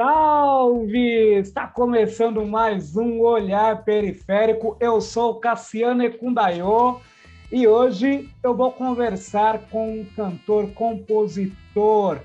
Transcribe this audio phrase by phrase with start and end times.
[0.00, 1.34] salve!
[1.34, 4.74] Está começando mais um Olhar Periférico.
[4.80, 7.02] Eu sou Cassiano Ecundayo
[7.52, 12.18] e hoje eu vou conversar com um cantor, compositor.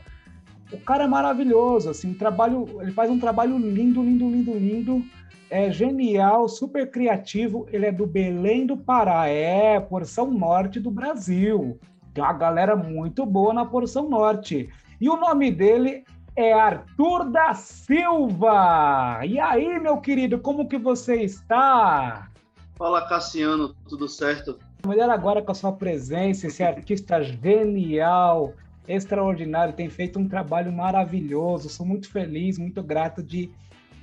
[0.72, 5.04] O cara é maravilhoso, assim, trabalho, ele faz um trabalho lindo, lindo, lindo, lindo.
[5.50, 7.68] É genial, super criativo.
[7.74, 11.78] Ele é do Belém do Pará, é porção norte do Brasil.
[12.14, 14.70] Tem uma galera muito boa na porção norte.
[15.02, 19.22] E o nome dele é Arthur da Silva.
[19.26, 22.30] E aí, meu querido, como que você está?
[22.76, 24.60] Fala, Cassiano, tudo certo?
[24.86, 28.54] Melhor agora com a sua presença, esse artista genial,
[28.88, 31.70] extraordinário, tem feito um trabalho maravilhoso.
[31.70, 33.50] Sou muito feliz, muito grato de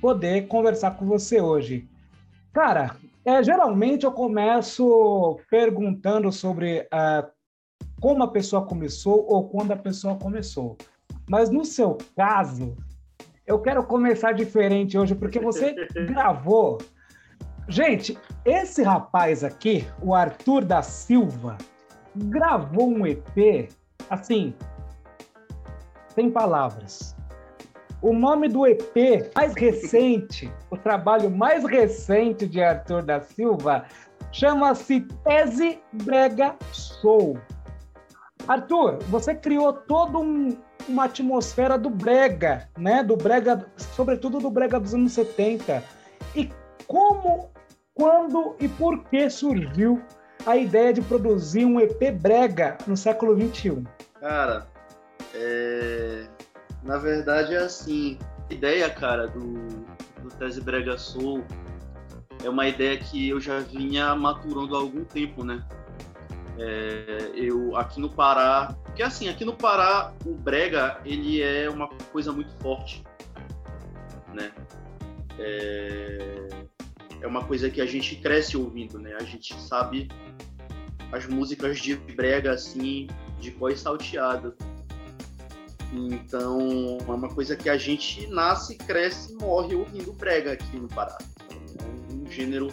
[0.01, 1.87] poder conversar com você hoje.
[2.51, 7.31] Cara, é, geralmente eu começo perguntando sobre uh,
[8.01, 10.77] como a pessoa começou ou quando a pessoa começou.
[11.29, 12.75] Mas no seu caso,
[13.45, 15.73] eu quero começar diferente hoje, porque você
[16.07, 16.79] gravou.
[17.67, 21.57] Gente, esse rapaz aqui, o Arthur da Silva,
[22.15, 23.69] gravou um EP,
[24.09, 24.53] assim,
[26.09, 27.15] sem palavras.
[28.01, 33.85] O nome do EP mais recente, o trabalho mais recente de Arthur da Silva,
[34.31, 37.37] chama-se Tese Brega Soul.
[38.45, 40.49] Arthur, você criou todo um,
[40.87, 43.03] uma atmosfera do brega, né?
[43.03, 45.83] Do brega, sobretudo do brega dos anos 70.
[46.35, 46.49] E
[46.87, 47.51] como,
[47.93, 50.01] quando e por que surgiu
[50.45, 53.83] a ideia de produzir um EP brega no século 21?
[54.19, 54.67] Cara,
[55.33, 56.25] é...
[56.83, 58.17] na verdade é assim,
[58.49, 59.53] a ideia, cara, do,
[60.21, 61.43] do Tese Brega Soul
[62.43, 65.63] é uma ideia que eu já vinha maturando há algum tempo, né?
[66.57, 71.87] É, eu aqui no Pará, porque assim, aqui no Pará o brega ele é uma
[72.11, 73.03] coisa muito forte,
[74.31, 74.51] né?
[75.39, 76.47] É,
[77.19, 79.15] é uma coisa que a gente cresce ouvindo, né?
[79.19, 80.09] A gente sabe
[81.11, 83.07] as músicas de brega assim,
[83.39, 84.55] de voz salteada.
[85.91, 90.87] Então, é uma coisa que a gente nasce, cresce e morre ouvindo brega aqui no
[90.87, 91.17] Pará.
[91.49, 92.71] É um gênero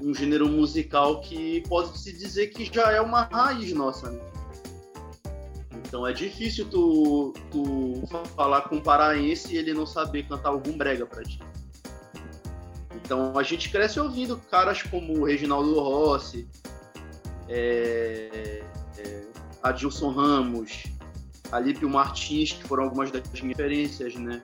[0.00, 4.12] um gênero musical que pode se dizer que já é uma raiz nossa.
[4.12, 4.37] Né?
[5.88, 8.02] Então é difícil tu, tu
[8.36, 11.40] falar com um paraense e ele não saber cantar algum brega pra ti.
[12.94, 16.46] Então a gente cresce ouvindo caras como Reginaldo Rossi,
[17.48, 18.62] é,
[18.98, 19.22] é,
[19.62, 20.84] Adilson Ramos,
[21.50, 24.42] Alípio Martins, que foram algumas das minhas referências, né?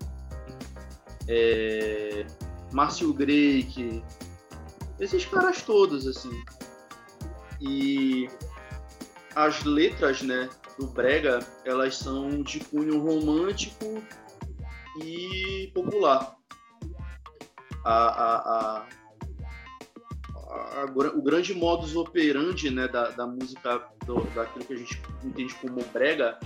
[1.29, 2.25] É,
[2.73, 4.03] Márcio Greik,
[4.99, 6.43] esses caras todos, assim.
[7.61, 8.31] E
[9.37, 10.49] as letras, né,
[10.79, 14.03] do Brega, elas são de cunho romântico
[15.03, 16.37] e popular.
[17.85, 18.87] A, a, a,
[21.15, 25.85] o grande modus operandi né, da, da música, do, daquilo que a gente entende como
[25.93, 26.39] brega,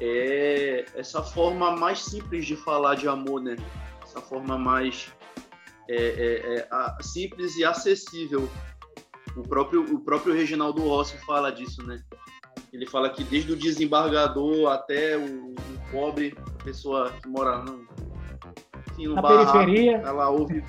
[0.00, 3.56] é essa forma mais simples de falar de amor, né?
[4.02, 5.12] Essa forma mais
[5.88, 8.48] é, é, é simples e acessível.
[9.36, 12.02] O próprio, o próprio Reginaldo Rossi fala disso, né?
[12.72, 15.56] Ele fala que desde o desembargador até o, o
[15.90, 17.86] pobre, a pessoa que mora no,
[18.90, 20.64] enfim, no na barraco, periferia, ela ouve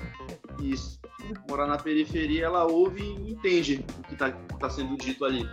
[0.60, 1.00] isso.
[1.48, 5.48] Morar na periferia, ela ouve e entende o que está tá sendo dito ali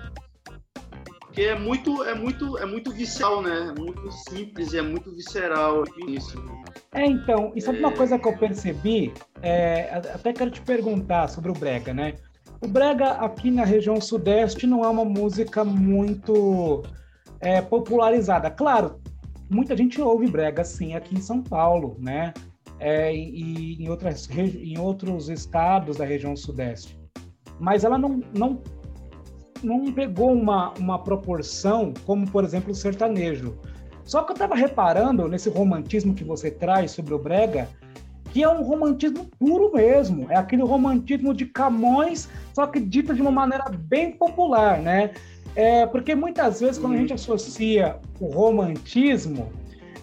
[1.20, 5.14] porque é muito é muito é muito visceral né é muito simples e é muito
[5.14, 6.44] visceral isso
[6.92, 7.82] é, então, e sabe é...
[7.82, 9.14] uma coisa que eu percebi?
[9.42, 12.16] É, até quero te perguntar sobre o Brega, né?
[12.62, 16.84] O Brega aqui na região sudeste não é uma música muito
[17.40, 18.52] é, popularizada.
[18.52, 19.00] Claro,
[19.50, 22.34] muita gente ouve Brega, sim, aqui em São Paulo, né?
[22.80, 27.00] É, e em, outras, em outros estados da região sudeste.
[27.60, 28.62] Mas ela não, não,
[29.64, 33.58] não pegou uma, uma proporção como, por exemplo, o sertanejo.
[34.04, 37.70] Só que eu estava reparando nesse romantismo que você traz sobre o Brega,
[38.32, 40.28] que é um romantismo puro mesmo.
[40.30, 42.30] É aquele romantismo de Camões,
[42.60, 45.12] só que dito de uma maneira bem popular, né?
[45.56, 49.50] É, porque muitas vezes, quando a gente associa o romantismo,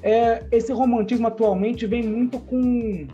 [0.02, 3.06] é, esse romantismo atualmente vem muito com,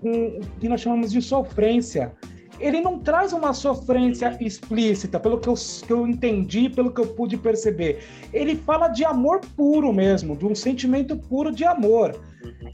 [0.00, 2.12] com o que nós chamamos de sofrência
[2.58, 5.54] ele não traz uma sofrência explícita, pelo que eu,
[5.86, 8.02] que eu entendi, pelo que eu pude perceber.
[8.32, 12.18] Ele fala de amor puro mesmo, de um sentimento puro de amor.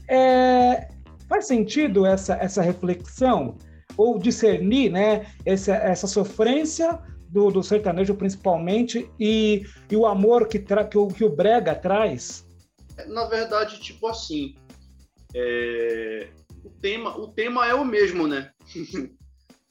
[0.07, 0.87] É,
[1.27, 3.57] faz sentido essa, essa reflexão?
[3.97, 6.99] Ou discernir né, essa, essa sofrência
[7.29, 11.73] do, do sertanejo, principalmente, e, e o amor que, tra, que, o, que o Brega
[11.73, 12.47] traz?
[13.07, 14.55] Na verdade, tipo assim,
[15.33, 16.29] é,
[16.63, 18.51] o, tema, o tema é o mesmo, né?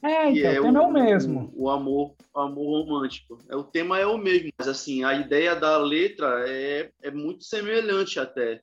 [0.05, 1.53] É, então, é o tema o, é o mesmo.
[1.55, 3.39] O, o, amor, o amor romântico.
[3.47, 7.45] É, o tema é o mesmo, mas assim, a ideia da letra é, é muito
[7.45, 8.59] semelhante até.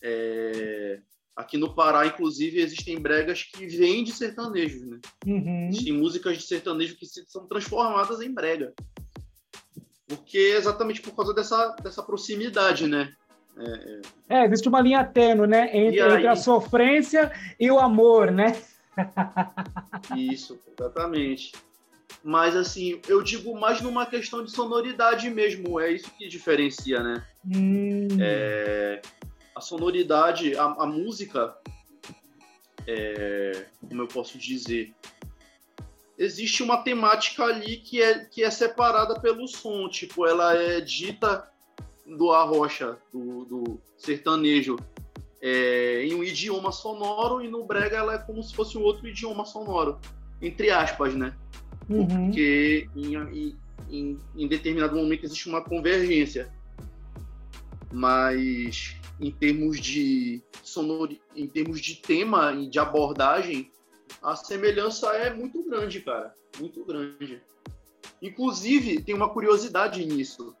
[0.00, 1.00] É,
[1.36, 4.98] aqui no Pará, inclusive, existem bregas que vêm de sertanejos, né?
[5.26, 5.68] Uhum.
[5.68, 8.72] Existem músicas de sertanejo que são transformadas em brega.
[10.08, 13.12] Porque é exatamente por causa dessa, dessa proximidade, né?
[14.28, 15.64] É, é, existe uma linha tênue, né?
[15.76, 16.12] Entre, aí...
[16.14, 17.30] entre, a sofrência
[17.60, 18.56] e o amor, né?
[20.16, 21.52] Isso, exatamente.
[22.22, 25.78] Mas, assim, eu digo mais numa questão de sonoridade mesmo.
[25.78, 27.24] É isso que diferencia, né?
[27.44, 28.08] Hum.
[28.20, 29.00] É,
[29.56, 31.56] a sonoridade, a, a música,
[32.86, 34.94] é, como eu posso dizer,
[36.18, 39.88] existe uma temática ali que é, que é separada pelo som.
[39.88, 41.50] Tipo, ela é dita
[42.06, 44.76] do arrocha, do, do sertanejo,
[45.40, 49.08] é, em um idioma sonoro e no brega ela é como se fosse um outro
[49.08, 49.98] idioma sonoro,
[50.42, 51.34] entre aspas, né?
[51.88, 52.06] Uhum.
[52.06, 53.56] Porque em,
[53.88, 56.52] em, em, determinado momento existe uma convergência.
[57.96, 63.72] Mas em termos de sonor, em termos de tema e de abordagem,
[64.22, 67.42] a semelhança é muito grande, cara, muito grande.
[68.20, 70.54] Inclusive, tem uma curiosidade nisso.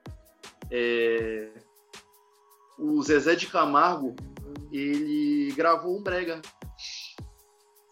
[0.70, 1.50] É...
[2.78, 4.16] O Zezé de Camargo,
[4.72, 6.40] ele gravou um brega.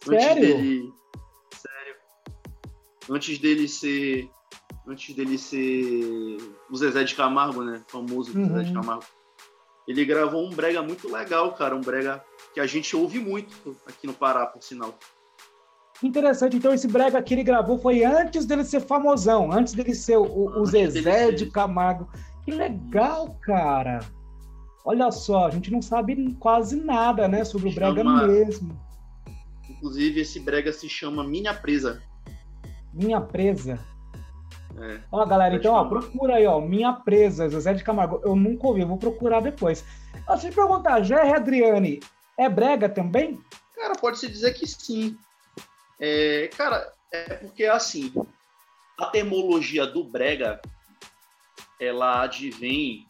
[0.02, 0.17] Sério?
[0.17, 0.93] Antes dele...
[1.52, 1.96] Sério.
[3.11, 4.31] Antes dele ser...
[4.87, 6.38] Antes dele ser
[6.70, 7.85] o Zezé de Camargo, né?
[7.88, 8.46] Famoso uhum.
[8.46, 9.05] Zezé de Camargo.
[9.86, 11.76] Ele gravou um brega muito legal, cara.
[11.76, 14.94] Um brega que a gente ouve muito aqui no Pará, por sinal.
[16.02, 16.56] Interessante.
[16.56, 20.60] Então, esse brega que ele gravou foi antes dele ser famosão, antes dele ser o,
[20.60, 22.08] o Zezé de Camargo.
[22.44, 24.00] Que legal, cara.
[24.84, 28.26] Olha só, a gente não sabe quase nada, né, sobre o brega chama...
[28.26, 28.78] mesmo.
[29.69, 32.02] Inclusive, esse brega se chama Minha Presa.
[32.92, 33.78] Minha Presa.
[34.79, 38.21] É, ó, galera, então, ó, procura aí, ó, Minha Presa, Zezé de Camargo.
[38.25, 39.85] Eu nunca ouvi, vou procurar depois.
[40.12, 42.00] Deixa eu te perguntar, Jerry Adriane,
[42.37, 43.41] é brega também?
[43.75, 45.17] Cara, pode-se dizer que sim.
[46.00, 48.12] É, cara, é porque assim,
[48.99, 50.61] a termologia do brega
[51.81, 53.06] ela advém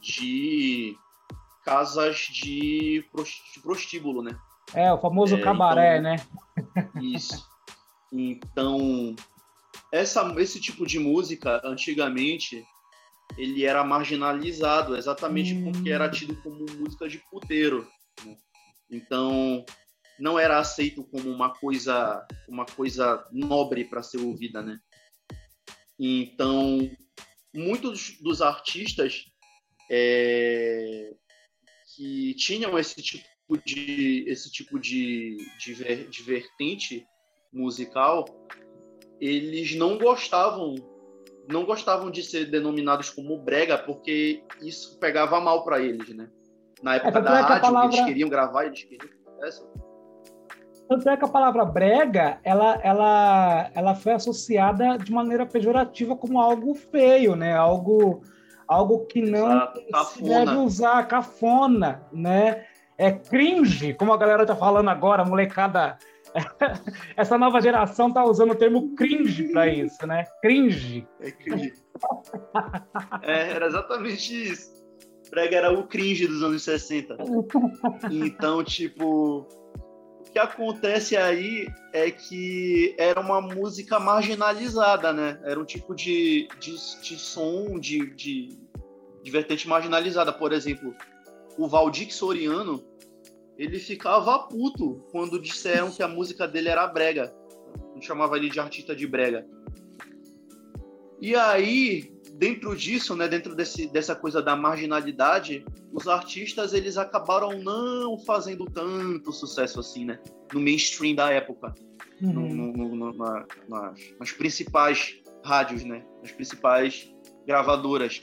[0.00, 0.96] de
[1.64, 3.04] casas de
[3.62, 4.36] prostíbulo, né?
[4.74, 6.16] É, o famoso é, cabaré, então, né?
[7.02, 7.48] Isso.
[8.12, 9.14] Então,
[9.92, 12.64] essa, esse tipo de música, antigamente,
[13.36, 15.72] ele era marginalizado, exatamente hum.
[15.72, 17.88] porque era tido como música de puteiro.
[18.24, 18.36] Né?
[18.90, 19.64] Então,
[20.18, 24.78] não era aceito como uma coisa, uma coisa nobre para ser ouvida, né?
[25.98, 26.90] Então,
[27.54, 29.26] muitos dos artistas
[29.90, 31.14] é,
[31.94, 37.06] que tinham esse tipo de esse tipo de, de, ver, de vertente
[37.52, 38.24] musical,
[39.20, 40.74] eles não gostavam
[41.48, 46.28] não gostavam de ser denominados como brega porque isso pegava mal para eles, né?
[46.82, 47.96] Na época é, da é rádio, palavra...
[47.96, 49.10] eles queriam gravar, eles queriam
[49.42, 49.66] essa.
[50.88, 56.40] Tanto é que a palavra brega, ela, ela, ela foi associada de maneira pejorativa como
[56.40, 57.54] algo feio, né?
[57.54, 58.22] Algo,
[58.66, 59.68] algo que não
[60.04, 62.64] se deve usar, cafona, né?
[62.98, 65.96] É cringe, como a galera tá falando agora, molecada...
[67.16, 70.24] Essa nova geração tá usando o termo cringe para isso, né?
[70.42, 71.06] Cringe.
[71.20, 71.72] É cringe.
[73.22, 74.80] é, era exatamente isso.
[75.30, 77.16] Brega era o cringe dos anos 60.
[78.10, 79.46] Então, tipo,
[80.30, 85.40] que acontece aí é que era uma música marginalizada, né?
[85.44, 86.72] Era um tipo de, de,
[87.02, 88.58] de som, de, de,
[89.22, 90.32] de vertente marginalizada.
[90.32, 90.94] Por exemplo,
[91.58, 92.82] o Valdir Soriano,
[93.60, 97.30] ele ficava puto quando disseram que a música dele era brega.
[97.94, 99.46] Não chamava ele de artista de brega.
[101.20, 105.62] E aí, dentro disso, né, dentro desse, dessa coisa da marginalidade,
[105.92, 110.18] os artistas eles acabaram não fazendo tanto sucesso assim, né,
[110.54, 111.74] no mainstream da época,
[112.22, 112.32] uhum.
[112.32, 117.14] no, no, no, na, nas, nas, principais rádios, né, nas principais
[117.46, 118.22] gravadoras.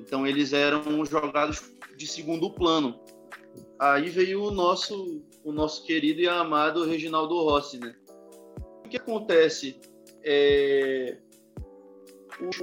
[0.00, 1.62] Então eles eram jogados
[1.96, 2.98] de segundo plano.
[3.82, 7.92] Aí veio o nosso, o nosso querido e amado Reginaldo Rossi, né?
[8.86, 9.80] O que acontece?
[10.22, 11.18] É,
[12.40, 12.60] os,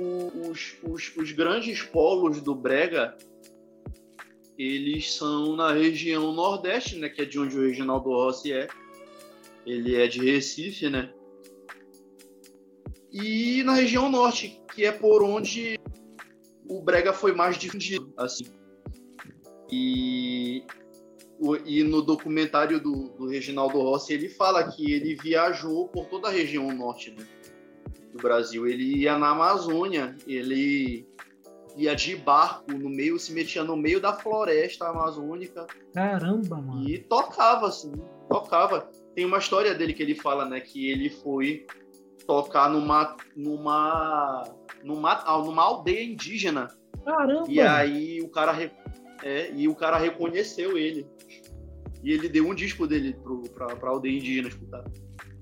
[0.81, 3.17] os, os grandes polos do Brega
[4.57, 8.69] eles são na região nordeste, né, que é de onde o Reginaldo Rossi é.
[9.65, 11.13] Ele é de Recife, né?
[13.11, 15.77] E na região norte, que é por onde
[16.65, 18.45] o brega foi mais difundido, assim.
[19.69, 20.63] E
[21.65, 26.31] e no documentário do, do Reginaldo Rossi ele fala que ele viajou por toda a
[26.31, 27.25] região norte né,
[28.11, 28.67] do Brasil.
[28.67, 31.07] Ele ia na Amazônia, ele
[31.77, 35.65] ia de barco no meio, se metia no meio da floresta amazônica.
[35.93, 36.89] Caramba, mano.
[36.89, 37.93] E tocava, assim,
[38.27, 38.89] tocava.
[39.15, 41.65] Tem uma história dele que ele fala, né, que ele foi
[42.27, 44.43] tocar numa numa
[44.83, 46.67] numa, numa aldeia indígena.
[47.05, 47.45] Caramba.
[47.49, 48.51] E aí o cara
[49.23, 51.07] é, e o cara reconheceu ele.
[52.03, 54.83] E ele deu um disco dele pro, pra, pra aldeia indígena escutar.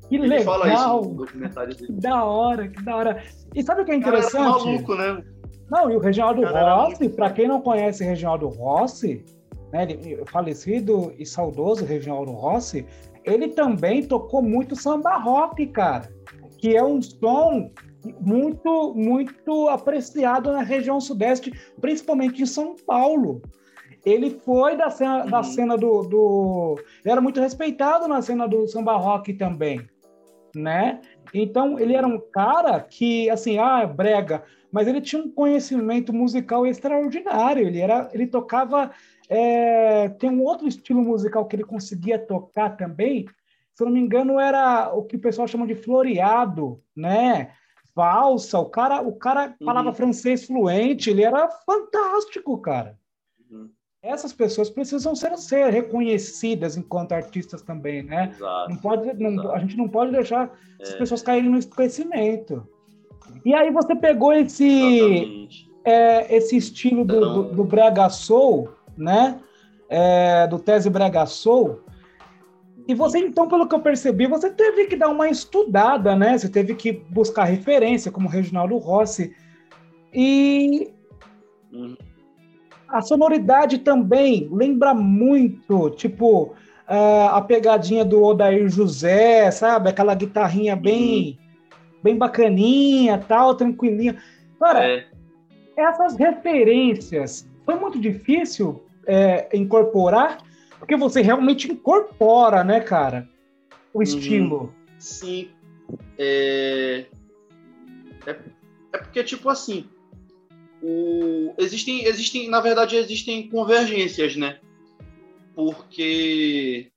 [0.09, 0.45] Que ele legal.
[0.45, 1.87] fala isso no documentário dele.
[1.87, 3.23] Que da hora, que da hora.
[3.53, 4.31] E sabe o que é interessante?
[4.31, 5.23] Cara, era maluco, né?
[5.69, 9.23] Não, e o Reginaldo Rossi, para quem não conhece Reginaldo Rossi,
[9.71, 12.85] né, ele, falecido e saudoso Reginaldo Rossi,
[13.25, 16.09] ele também tocou muito samba rock, cara,
[16.57, 17.69] que é um som
[18.21, 23.41] muito, muito apreciado na região sudeste, principalmente em São Paulo.
[24.07, 25.29] Ele foi da cena, uhum.
[25.29, 26.75] da cena do, do.
[27.03, 29.85] Ele era muito respeitado na cena do samba rock também,
[30.55, 31.01] né?
[31.33, 36.65] Então, ele era um cara que, assim, ah, brega, mas ele tinha um conhecimento musical
[36.65, 37.67] extraordinário.
[37.67, 38.91] Ele, era, ele tocava.
[39.27, 43.25] É, tem um outro estilo musical que ele conseguia tocar também,
[43.73, 47.51] se eu não me engano, era o que o pessoal chama de floreado, né?
[47.93, 49.65] Valsa, o cara, o cara uhum.
[49.65, 52.97] falava francês fluente, ele era fantástico, cara.
[53.51, 53.69] Uhum.
[54.01, 58.31] Essas pessoas precisam ser, ser reconhecidas enquanto artistas também, né?
[58.35, 60.83] Exato, não pode, não, a gente não pode deixar é.
[60.83, 62.67] as pessoas caírem no esquecimento.
[63.43, 65.49] E aí você pegou esse,
[65.83, 69.39] é, esse estilo do, do, do, Brega Soul, né?
[69.89, 71.81] É, do Tese Brega Soul.
[72.87, 76.37] E você, então, pelo que eu percebi, você teve que dar uma estudada, né?
[76.37, 79.35] Você teve que buscar referência, como Reginaldo Rossi.
[80.13, 80.93] E
[81.73, 81.97] uhum.
[82.89, 86.53] A sonoridade também lembra muito, tipo,
[86.87, 89.89] uh, a pegadinha do Odair José, sabe?
[89.89, 91.37] Aquela guitarrinha bem...
[91.39, 91.47] Uhum
[92.07, 94.21] bem bacaninha, tal, tranquilinha.
[94.59, 95.07] Cara, é.
[95.75, 100.37] essas referências foi muito difícil é, incorporar,
[100.79, 103.27] porque você realmente incorpora, né, cara,
[103.93, 104.03] o uhum.
[104.03, 104.73] estilo.
[104.97, 105.49] Sim.
[106.17, 107.05] É...
[108.25, 108.35] é...
[108.93, 109.85] É, porque, tipo assim,
[110.81, 111.53] o...
[111.57, 114.59] existem, existem, na verdade, existem convergências, né?
[115.55, 116.91] Porque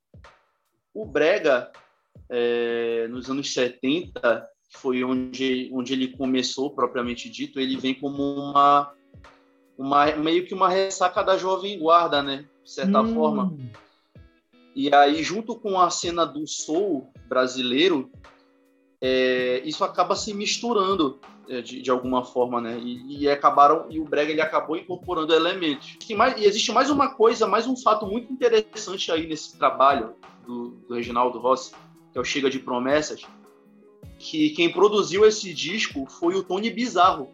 [0.93, 1.71] o Brega,
[2.29, 8.23] é, nos anos 70, que foi onde, onde ele começou, propriamente dito, ele vem como
[8.23, 8.93] uma,
[9.79, 12.47] uma meio que uma ressaca da Jovem Guarda, né?
[12.63, 13.15] De certa hum.
[13.15, 13.57] forma.
[14.75, 18.11] E aí, junto com a cena do soul brasileiro,
[19.01, 22.79] é, isso acaba se misturando é, de, de, alguma forma, né?
[22.79, 25.97] E, e, acabaram e o brega ele acabou incorporando elementos.
[26.17, 30.15] Mais, e existe mais uma coisa, mais um fato muito interessante aí nesse trabalho
[30.47, 31.73] do, do Reginaldo Rossi,
[32.13, 33.27] que é o Chega de Promessas,
[34.19, 37.31] que quem produziu esse disco foi o Tony Bizarro.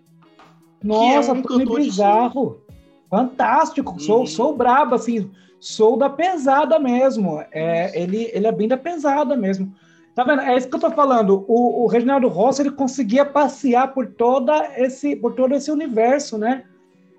[0.83, 2.63] Nossa, é um Tony Bizarro.
[3.11, 3.93] Fantástico.
[3.93, 3.99] Uhum.
[3.99, 5.31] Sou, sou brabo, assim.
[5.59, 7.43] Sou da pesada mesmo.
[7.51, 9.75] É, ele, ele é bem da pesada mesmo.
[10.17, 10.41] Tá vendo?
[10.41, 11.45] É isso que eu tô falando.
[11.47, 16.65] O, o Reginaldo Rossi, ele conseguia passear por, toda esse, por todo esse universo, né?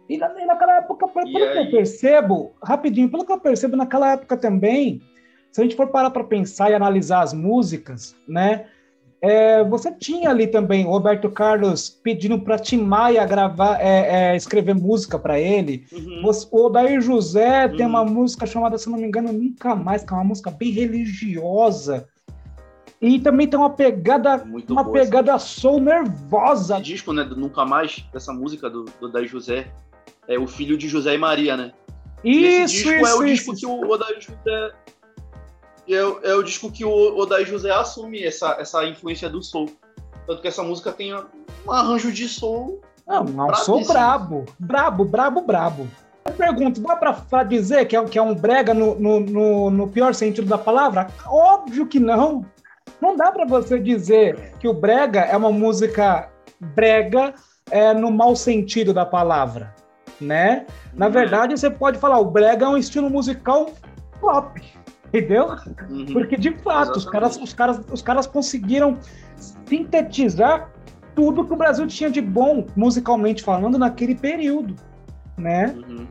[0.09, 4.13] E, na, naquela época, pelo, pelo que eu percebo, rapidinho, pelo que eu percebo, naquela
[4.13, 4.99] época também,
[5.51, 8.65] se a gente for parar para pensar e analisar as músicas, né?
[9.21, 14.35] É, você tinha ali também o Roberto Carlos pedindo para Tim Maia gravar, é, é,
[14.35, 15.85] escrever música para ele.
[15.91, 16.31] Uhum.
[16.51, 17.77] o Odair José uhum.
[17.77, 20.71] tem uma música chamada, se não me engano, Nunca Mais, que é uma música bem
[20.71, 22.07] religiosa.
[23.01, 26.75] E também tem uma pegada, Muito uma boa, pegada soul nervosa.
[26.75, 29.71] Esse disco, né, do Nunca Mais, dessa música do, do Odair José,
[30.27, 31.73] é o filho de José e Maria, né?
[32.23, 33.51] Isso, esse disco isso, é o isso.
[33.51, 34.73] disco que o Odair José
[35.95, 39.69] é, é o disco que o Odaí José assume essa, essa influência do soul.
[40.25, 42.81] Tanto que essa música tem um arranjo de soul.
[43.07, 44.45] Não, um soul brabo.
[44.59, 45.87] Brabo, brabo, brabo.
[46.25, 49.87] Eu pergunto, dá pra dizer que é, que é um brega no, no, no, no
[49.87, 51.07] pior sentido da palavra?
[51.25, 52.45] Óbvio que não.
[53.01, 57.33] Não dá para você dizer que o brega é uma música brega
[57.69, 59.73] é, no mau sentido da palavra,
[60.19, 60.65] né?
[60.93, 61.11] Na uhum.
[61.11, 63.71] verdade, você pode falar, o brega é um estilo musical
[64.19, 64.59] pop,
[65.07, 65.55] Entendeu?
[65.89, 66.05] Uhum.
[66.11, 68.97] Porque, de fato, os caras, os, caras, os caras conseguiram
[69.37, 70.69] sintetizar
[71.15, 74.75] tudo que o Brasil tinha de bom, musicalmente falando, naquele período,
[75.37, 75.73] né?
[75.75, 76.07] Uhum.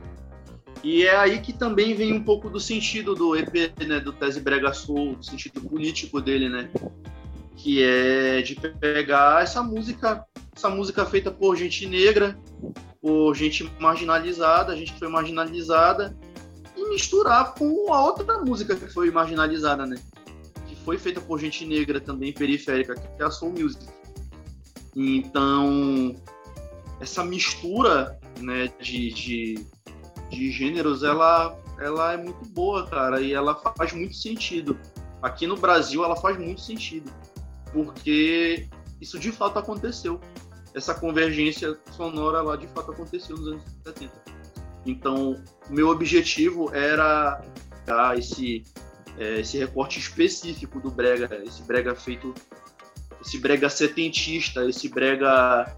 [0.83, 4.41] E é aí que também vem um pouco do sentido do EP, né, do Tese
[4.41, 6.71] Brega Soul, do sentido político dele, né?
[7.57, 12.39] Que é de pegar essa música, essa música feita por gente negra,
[13.01, 16.17] por gente marginalizada, a gente foi marginalizada,
[16.77, 19.97] e misturar com a outra música que foi marginalizada, né?
[20.69, 23.85] Que foi feita por gente negra também, periférica, que é a Soul Music.
[24.95, 26.15] Então,
[27.01, 29.67] essa mistura né, de, de,
[30.37, 34.79] de gêneros, ela, ela é muito boa, cara, e ela faz muito sentido.
[35.23, 37.11] Aqui no Brasil, ela faz muito sentido,
[37.73, 38.69] porque
[39.01, 40.21] isso de fato aconteceu.
[40.75, 44.13] Essa convergência sonora lá de fato aconteceu nos anos 70.
[44.85, 47.43] Então, meu objetivo era
[47.87, 48.63] dar esse,
[49.19, 52.35] é, esse recorte específico do brega, esse brega feito,
[53.21, 55.75] esse brega setentista, esse brega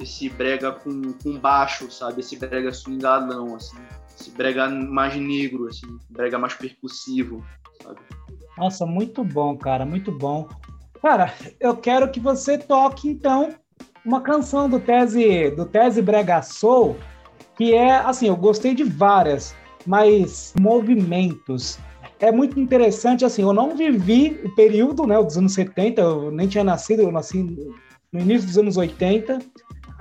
[0.00, 2.20] esse brega com, com baixo, sabe?
[2.20, 3.76] Esse brega swingadão, assim.
[4.18, 5.86] Esse brega mais negro, assim.
[6.08, 7.44] Brega mais percussivo,
[7.82, 8.00] sabe?
[8.56, 10.48] Nossa, muito bom, cara, muito bom.
[11.00, 13.54] Cara, eu quero que você toque, então,
[14.04, 16.96] uma canção do Tese, do Tese Brega Soul,
[17.56, 19.54] que é, assim, eu gostei de várias,
[19.86, 21.78] mas movimentos.
[22.18, 26.46] É muito interessante, assim, eu não vivi o período, né, dos anos 70, eu nem
[26.46, 27.42] tinha nascido, eu nasci
[28.12, 29.38] no início dos anos 80,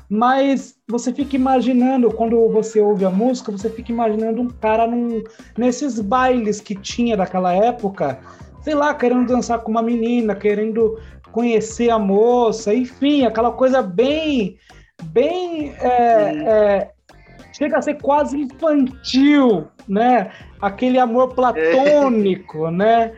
[0.10, 5.24] mas você fica imaginando, quando você ouve a música, você fica imaginando um cara num,
[5.56, 8.20] nesses bailes que tinha daquela época,
[8.64, 10.98] sei lá, querendo dançar com uma menina, querendo
[11.32, 14.58] conhecer a moça, enfim, aquela coisa bem,
[15.04, 16.92] bem é, é,
[17.54, 20.32] chega a ser quase infantil, né?
[20.60, 22.72] Aquele amor platônico, é.
[22.74, 23.14] né?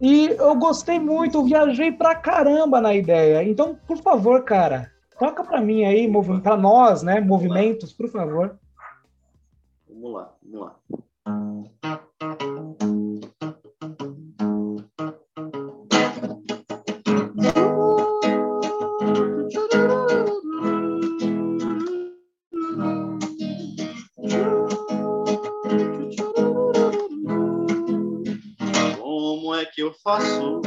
[0.00, 3.42] E eu gostei muito, viajei pra caramba na ideia.
[3.42, 4.93] Então, por favor, cara,
[5.24, 6.10] toca pra mim aí,
[6.42, 7.18] para nós, né?
[7.18, 8.58] Movimentos, por favor.
[9.88, 10.76] Vamos lá, vamos lá.
[30.04, 30.60] faço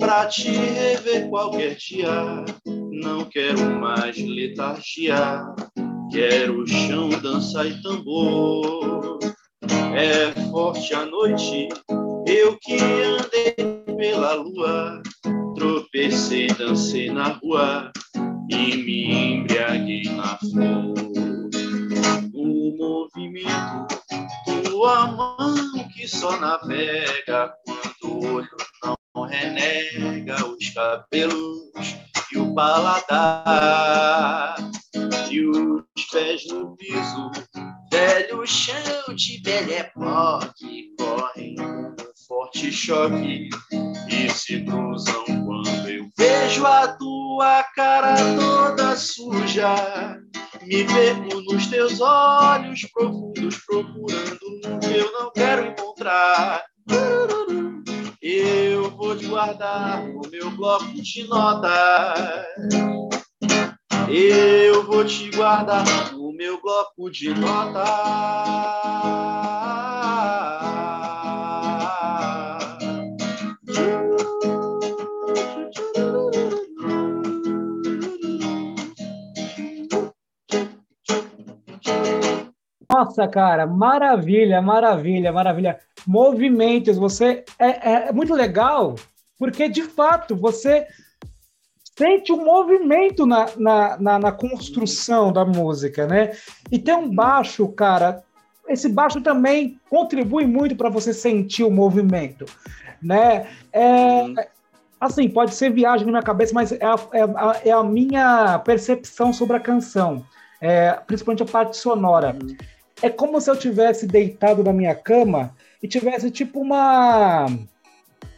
[0.00, 2.44] pra te rever qualquer dia.
[4.42, 5.44] Não quero mais letargia,
[6.10, 9.18] quero chão, dança e tambor.
[9.94, 11.68] É forte a noite,
[12.26, 13.54] eu que andei
[13.96, 15.02] pela lua,
[15.54, 17.92] tropecei, dancei na rua
[18.48, 20.94] e me embriaguei na flor.
[22.34, 23.98] O movimento,
[24.64, 27.01] tua mão que só navega
[32.62, 34.54] paladar
[35.28, 37.32] e os pés no piso,
[37.90, 41.96] velho chão de belepó que correm um
[42.28, 43.48] forte choque
[44.08, 50.20] e se cruzam quando eu vejo a tua cara toda suja.
[50.62, 56.62] Me perco nos teus olhos profundos, procurando o que eu não quero encontrar.
[59.28, 62.44] Guardar no meu bloco de notas.
[64.08, 67.82] Eu vou te guardar no meu bloco de notas.
[82.92, 86.98] Nossa, cara, maravilha, maravilha, maravilha movimentos.
[86.98, 88.94] Você é, é, é muito legal
[89.42, 90.86] porque de fato você
[91.98, 96.30] sente um movimento na, na, na, na, construção da música, né?
[96.70, 98.22] E tem um baixo, cara.
[98.68, 102.46] Esse baixo também contribui muito para você sentir o movimento,
[103.02, 103.48] né?
[103.72, 104.48] É,
[105.00, 108.60] assim, pode ser viagem na minha cabeça, mas é a, é a, é a minha
[108.60, 110.24] percepção sobre a canção,
[110.60, 112.38] é, principalmente a parte sonora.
[113.02, 115.52] É como se eu tivesse deitado na minha cama
[115.82, 117.48] e tivesse tipo uma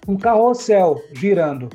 [0.07, 1.69] um carrossel girando.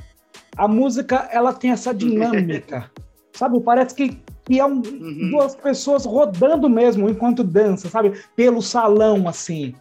[0.56, 2.90] A música ela tem essa dinâmica,
[3.34, 3.60] sabe?
[3.62, 5.30] Parece que, que é um, uhum.
[5.32, 8.14] duas pessoas rodando mesmo enquanto dança, sabe?
[8.36, 9.74] Pelo salão assim,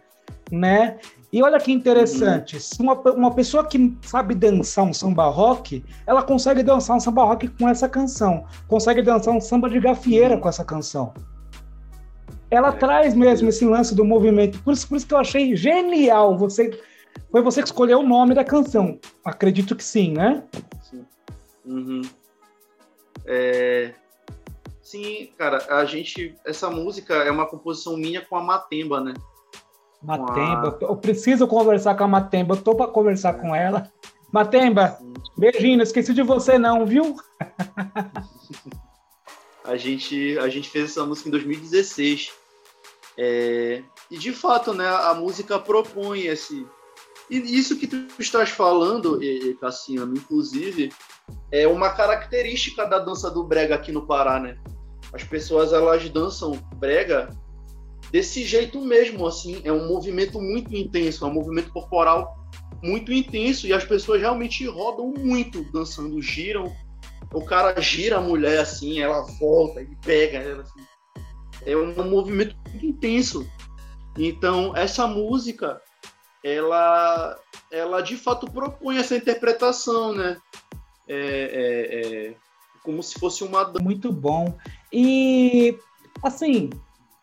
[0.51, 0.99] né?
[1.31, 2.87] E olha que interessante, uhum.
[2.87, 7.49] uma, uma pessoa que sabe dançar um samba rock, ela consegue dançar um samba rock
[7.49, 11.13] com essa canção, consegue dançar um samba de gafieira com essa canção
[12.51, 12.73] ela é.
[12.73, 14.63] traz mesmo esse lance do movimento.
[14.63, 16.37] Por isso, por isso que eu achei genial.
[16.39, 16.81] Você
[17.31, 18.99] foi você que escolheu o nome da canção.
[19.25, 20.43] Acredito que sim, né?
[20.83, 21.05] Sim.
[21.65, 22.03] Uhum.
[23.27, 23.95] É...
[24.83, 26.35] Sim, cara, a gente.
[26.47, 29.15] Essa música é uma composição minha com a Matemba, né?
[30.03, 30.85] Matemba, a...
[30.85, 33.93] eu preciso conversar com a Matemba, eu tô para conversar com ela.
[34.33, 35.13] Matemba, sim.
[35.37, 37.17] beijinho, não esqueci de você não, viu?
[39.65, 42.33] a gente, a gente fez essa música em 2016.
[43.17, 46.67] É, e de fato, né, a música propõe esse.
[47.31, 49.21] E isso que tu estás falando,
[49.61, 50.91] Cassiano, inclusive,
[51.53, 54.59] é uma característica da dança do brega aqui no Pará, né?
[55.13, 57.29] As pessoas elas dançam brega
[58.11, 62.39] desse jeito mesmo, assim, é um movimento muito intenso, é um movimento corporal
[62.83, 66.73] muito intenso e as pessoas realmente rodam muito dançando, giram.
[67.33, 70.81] O cara gira a mulher assim, ela volta e pega ela assim.
[71.67, 73.47] É um movimento muito intenso.
[74.17, 75.81] Então, essa música,
[76.45, 77.39] ela,
[77.71, 80.37] ela de fato propõe essa interpretação, né?
[81.09, 82.35] É, é, é
[82.83, 83.73] como se fosse uma.
[83.81, 84.55] Muito bom.
[84.93, 85.77] E,
[86.23, 86.71] assim,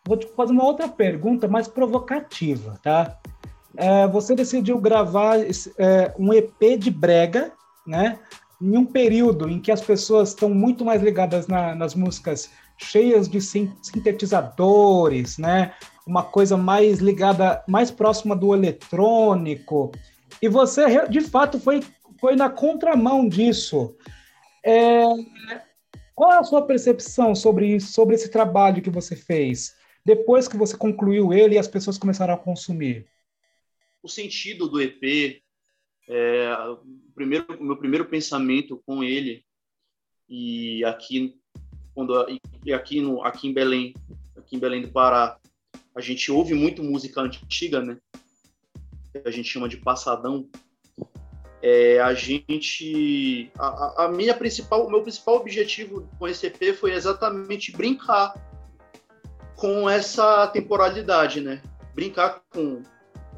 [0.06, 3.18] vou te fazer uma outra pergunta mais provocativa, tá?
[3.76, 7.52] É, você decidiu gravar é, um EP de brega,
[7.86, 8.18] né?
[8.60, 13.28] Em um período em que as pessoas estão muito mais ligadas na, nas músicas cheias
[13.28, 15.74] de sintetizadores, né?
[16.06, 19.90] Uma coisa mais ligada, mais próxima do eletrônico.
[20.40, 21.82] E você, de fato, foi,
[22.20, 23.96] foi na contramão disso.
[24.64, 25.02] É,
[26.14, 30.76] qual é a sua percepção sobre sobre esse trabalho que você fez, depois que você
[30.76, 33.06] concluiu ele e as pessoas começaram a consumir?
[34.02, 35.42] O sentido do EP,
[36.08, 36.78] é, o,
[37.14, 39.44] primeiro, meu primeiro pensamento com ele,
[40.28, 41.36] e aqui,
[41.94, 42.14] quando,
[42.64, 43.94] e aqui, no, aqui em Belém,
[44.36, 45.38] aqui em Belém do Pará,
[45.96, 47.96] a gente ouve muito música antiga, né?
[49.10, 50.46] Que a gente chama de passadão.
[51.62, 56.92] É, a gente, a, a, minha principal, o meu principal objetivo com esse EP foi
[56.92, 58.34] exatamente brincar
[59.56, 61.62] com essa temporalidade, né?
[61.94, 62.82] Brincar com,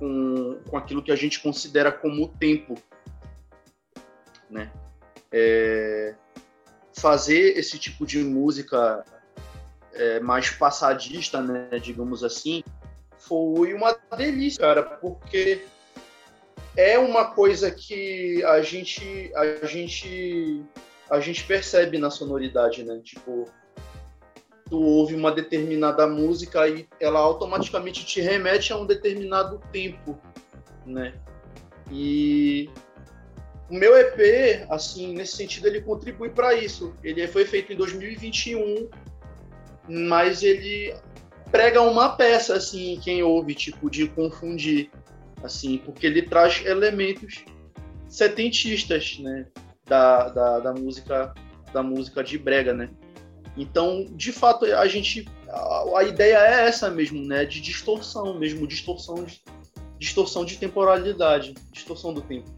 [0.00, 2.74] com, com aquilo que a gente considera como tempo,
[4.50, 4.72] né?
[5.30, 6.16] É,
[6.92, 9.04] fazer esse tipo de música
[9.98, 12.62] é, mais passadista, né, digamos assim,
[13.18, 15.64] foi uma delícia, cara, porque
[16.76, 20.62] é uma coisa que a gente a gente
[21.10, 23.00] a gente percebe na sonoridade, né?
[23.02, 23.46] Tipo,
[24.68, 30.18] tu ouve uma determinada música e ela automaticamente te remete a um determinado tempo,
[30.86, 31.14] né?
[31.90, 32.70] E
[33.70, 36.94] o meu EP, assim, nesse sentido, ele contribui para isso.
[37.02, 38.88] Ele foi feito em 2021
[39.88, 40.94] mas ele
[41.50, 44.90] prega uma peça, assim, quem ouve, tipo, de confundir,
[45.42, 47.44] assim, porque ele traz elementos
[48.08, 49.46] setentistas, né,
[49.86, 51.34] da, da, da música
[51.72, 52.88] da música de brega, né.
[53.56, 58.66] Então, de fato, a gente a, a, ideia é essa mesmo, né, de distorção mesmo,
[58.66, 59.42] distorção de,
[59.98, 62.48] distorção de temporalidade, distorção do tempo.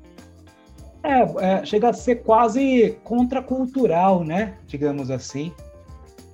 [1.03, 5.53] É, é, chega a ser quase contracultural, né, digamos assim.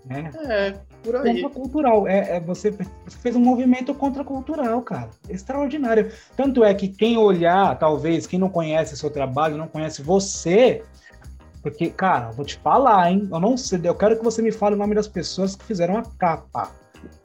[0.06, 0.30] Né?
[0.48, 1.42] É, por aí.
[1.42, 2.06] Contracultural.
[2.06, 2.72] É, é, você
[3.08, 5.10] fez um movimento contracultural, cara.
[5.28, 6.12] Extraordinário.
[6.36, 10.82] Tanto é que quem olhar, talvez, quem não conhece seu trabalho, não conhece você,
[11.60, 13.28] porque, cara, vou te falar, hein?
[13.30, 15.96] Eu não sei, eu quero que você me fale o nome das pessoas que fizeram
[15.96, 16.70] a capa.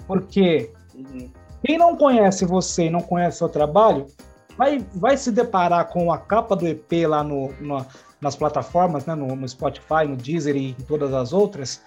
[0.08, 1.30] Porque uhum.
[1.63, 4.08] quem não conhece você e não conhece seu trabalho,
[4.58, 7.86] vai, vai se deparar com a capa do EP lá no, no
[8.22, 11.82] nas plataformas, né, no, no Spotify, no Deezer e em todas as outras,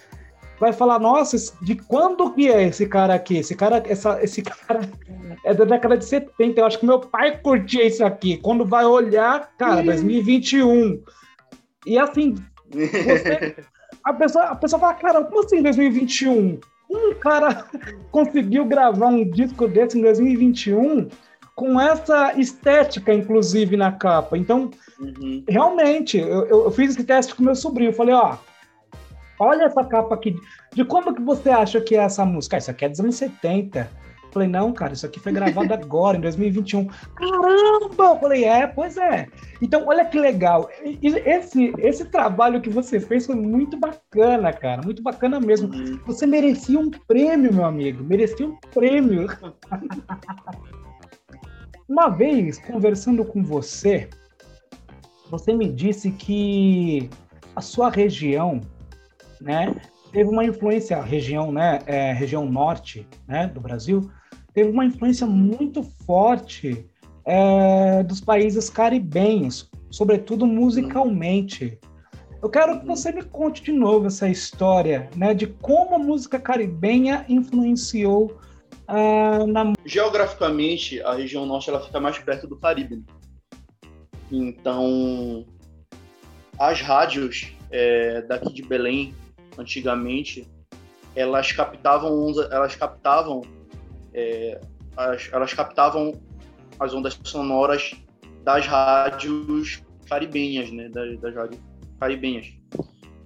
[0.59, 3.39] vai falar, nossa, de quando que é esse cara aqui?
[3.39, 4.81] Esse cara, essa, esse cara
[5.45, 6.61] é da década de 70.
[6.61, 8.37] Eu acho que meu pai curtia isso aqui.
[8.39, 11.03] Quando vai olhar, cara, 2021.
[11.87, 12.35] E assim,
[12.73, 13.57] você,
[14.05, 16.59] a, pessoa, a pessoa fala, cara, como assim 2021?
[16.91, 17.67] Um cara
[18.11, 21.09] conseguiu gravar um disco desse em 2021
[21.55, 24.37] com essa estética, inclusive, na capa.
[24.37, 25.45] Então, uhum.
[25.49, 27.91] realmente, eu, eu, fiz esse teste com meu sobrinho.
[27.91, 28.37] Eu falei, ó,
[29.39, 30.37] olha essa capa aqui.
[30.73, 32.57] De quando que você acha que é essa música?
[32.57, 33.89] Ah, isso aqui é dos anos 70.
[34.35, 36.89] Falei, não, cara, isso aqui foi gravado agora, em 2021.
[37.15, 38.19] Caramba!
[38.19, 39.29] Falei, é, pois é.
[39.63, 40.69] Então, olha que legal.
[41.01, 44.83] Esse, esse trabalho que você fez foi muito bacana, cara.
[44.83, 45.73] Muito bacana mesmo.
[45.73, 46.01] Uhum.
[46.07, 48.03] Você merecia um prêmio, meu amigo.
[48.03, 49.29] Merecia um prêmio.
[51.89, 54.09] Uma vez, conversando com você,
[55.31, 57.09] você me disse que
[57.55, 58.61] a sua região
[59.45, 59.75] né,
[60.11, 64.11] teve uma influência, a região, né, é, região norte, né, do Brasil,
[64.53, 66.87] teve uma influência muito forte
[67.27, 71.79] é, dos países caribenhos, sobretudo musicalmente.
[72.43, 76.39] Eu quero que você me conte de novo essa história, né, de como a música
[76.39, 78.39] caribenha influenciou
[78.89, 83.03] uh, na geograficamente a região norte ela fica mais perto do Caribe.
[84.31, 85.47] Então
[86.59, 89.15] as rádios é, daqui de Belém
[89.59, 90.47] antigamente,
[91.15, 93.43] elas captavam, elas captavam
[94.13, 94.61] é,
[94.97, 96.21] as, elas captavam
[96.79, 97.95] as ondas sonoras
[98.43, 100.89] das rádios caribenhas, né?
[100.89, 101.61] Das, das rádios
[101.99, 102.53] caribenhas.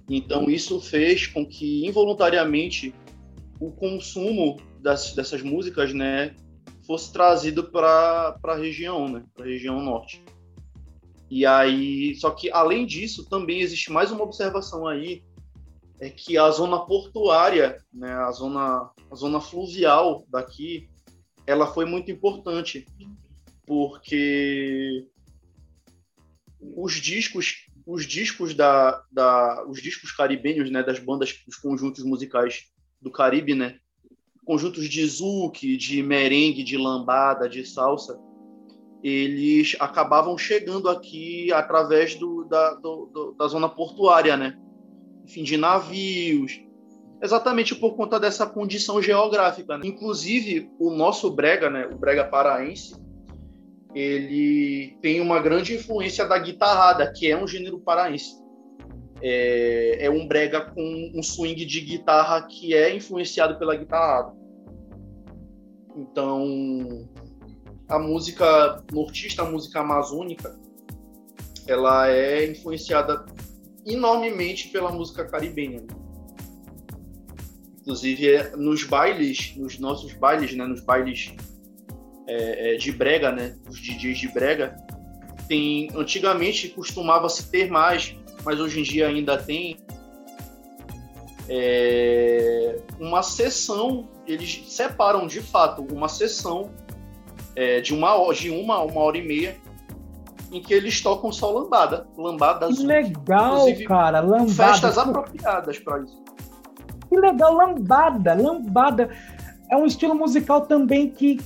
[0.09, 2.93] Então isso fez com que involuntariamente
[3.59, 6.35] o consumo das, dessas músicas, né,
[6.87, 10.23] fosse trazido para a região, né, para a região norte.
[11.29, 15.21] E aí, só que além disso, também existe mais uma observação aí,
[15.99, 20.89] é que a zona portuária, né, a zona, a zona fluvial daqui,
[21.45, 22.85] ela foi muito importante,
[23.65, 25.05] porque
[26.59, 32.65] os discos, os discos da, da os discos caribenhos, né, das bandas, dos conjuntos musicais
[33.01, 33.79] do Caribe, né,
[34.45, 38.19] conjuntos de zouk, de merengue, de lambada, de salsa,
[39.03, 44.57] eles acabavam chegando aqui através do, da, do, do, da zona portuária, né?
[45.29, 46.59] Enfim, de navios,
[47.21, 49.77] exatamente por conta dessa condição geográfica.
[49.77, 49.85] Né?
[49.85, 52.95] Inclusive, o nosso brega, né, o brega paraense,
[53.93, 58.39] ele tem uma grande influência da guitarrada, que é um gênero paraense.
[59.21, 64.33] É, é um brega com um swing de guitarra que é influenciado pela guitarrada.
[65.95, 67.07] Então,
[67.87, 70.59] a música nortista, a música amazônica,
[71.67, 73.23] ela é influenciada
[73.85, 75.83] enormemente pela música caribenha.
[77.81, 81.33] Inclusive, é, nos bailes, nos nossos bailes, né, nos bailes
[82.27, 84.75] é, é de brega, né, os DJs de brega,
[85.47, 88.15] tem, antigamente costumava-se ter mais,
[88.45, 89.77] mas hoje em dia ainda tem
[91.49, 96.71] é, uma sessão, eles separam de fato uma sessão
[97.55, 99.57] é, de uma de uma uma hora e meia
[100.51, 104.49] em que eles tocam só lambada, lambada que legal, cara, lambada.
[104.49, 106.21] Festas apropriadas para isso.
[107.07, 109.09] Que legal, lambada, lambada.
[109.69, 111.39] É um estilo musical também que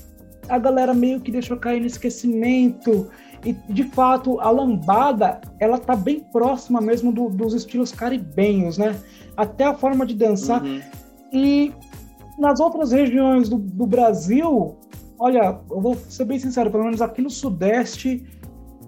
[0.47, 3.09] a galera meio que deixou cair no esquecimento.
[3.45, 8.95] E, de fato, a lambada, ela tá bem próxima mesmo do, dos estilos caribenhos, né?
[9.35, 10.63] Até a forma de dançar.
[10.63, 10.81] Uhum.
[11.31, 11.73] E
[12.39, 14.77] nas outras regiões do, do Brasil,
[15.25, 18.25] Olha, eu vou ser bem sincero, pelo menos aqui no Sudeste,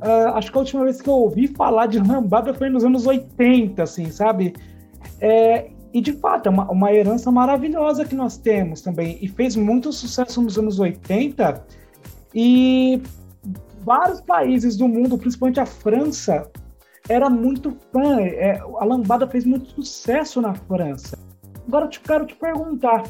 [0.05, 3.05] uh, acho que a última vez que eu ouvi falar de lambada foi nos anos
[3.05, 4.53] 80, assim, sabe?
[5.19, 9.17] É, e de fato, é uma, uma herança maravilhosa que nós temos também.
[9.21, 11.65] E fez muito sucesso nos anos 80.
[12.33, 13.01] E
[13.81, 16.51] vários países do mundo, principalmente a França,
[17.07, 18.19] era muito fã.
[18.19, 21.17] É, a lambada fez muito sucesso na França.
[21.67, 23.03] Agora eu te, quero te perguntar: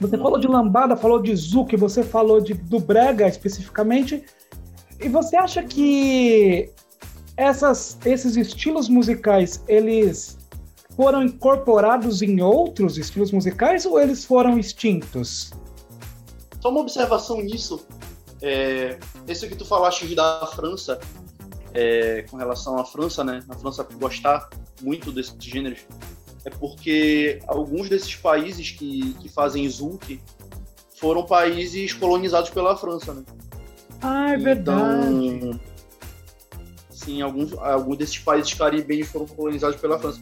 [0.00, 4.24] você falou de lambada, falou de zouk, você falou de, do brega especificamente.
[5.02, 6.70] E você acha que
[7.36, 10.38] essas, esses estilos musicais, eles
[10.96, 15.52] foram incorporados em outros estilos musicais ou eles foram extintos?
[16.60, 17.84] Só uma observação nisso.
[18.40, 21.00] É, esse que tu falaste da França,
[21.74, 23.42] é, com relação à França, né?
[23.48, 24.48] A França gostar
[24.80, 25.80] muito desses gêneros
[26.44, 30.20] é porque alguns desses países que, que fazem Zouk
[30.96, 33.22] foram países colonizados pela França, né?
[34.02, 35.26] Ah, é verdade.
[35.26, 35.60] Então,
[36.90, 40.20] sim, alguns, alguns desses países caribenhos foram colonizados pela França.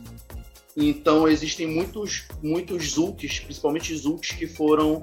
[0.77, 5.03] Então existem muitos muitos zouks, principalmente zouks que foram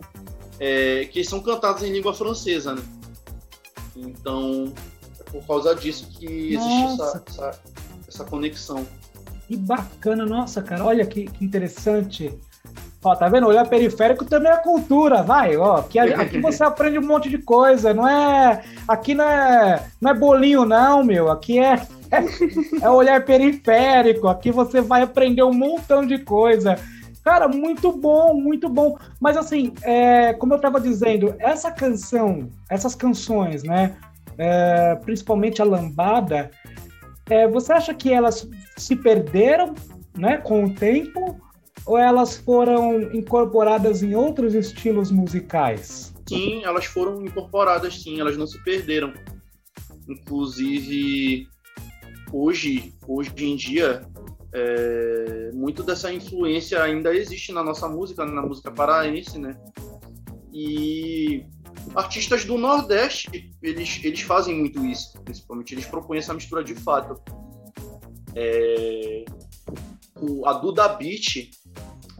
[0.59, 2.81] é, que são cantados em língua francesa, né?
[3.95, 4.73] Então
[5.19, 7.61] é por causa disso que existe essa, essa,
[8.07, 8.87] essa conexão.
[9.47, 12.33] Que bacana, nossa, cara, olha que, que interessante.
[13.07, 13.47] Ó, tá vendo?
[13.47, 15.77] Olhar periférico também é cultura, vai, ó.
[15.77, 18.61] Aqui, aqui você aprende um monte de coisa, não é.
[18.87, 21.31] Aqui não é, não é bolinho, não, meu.
[21.31, 21.75] Aqui é,
[22.11, 24.27] é, é olhar periférico.
[24.27, 26.75] Aqui você vai aprender um montão de coisa.
[27.23, 28.97] Cara, muito bom, muito bom.
[29.21, 33.95] Mas assim, é, como eu tava dizendo, essa canção, essas canções, né?
[34.37, 36.51] É, principalmente a lambada,
[37.29, 39.73] é, você acha que elas se perderam
[40.15, 41.39] né, com o tempo
[41.87, 46.13] ou elas foram incorporadas em outros estilos musicais?
[46.27, 49.13] Sim, elas foram incorporadas, sim, elas não se perderam.
[50.07, 51.47] Inclusive,
[52.33, 54.05] hoje, hoje em dia,
[54.53, 59.57] é, muito dessa influência ainda existe na nossa música, na música paraense, né?
[60.53, 61.45] E
[61.95, 65.73] artistas do Nordeste, eles, eles fazem muito isso, principalmente.
[65.73, 67.21] Eles propõem essa mistura de fato.
[68.35, 69.25] É,
[70.19, 71.49] o, a Duda Beat,